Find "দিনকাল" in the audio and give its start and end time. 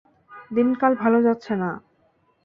0.51-0.91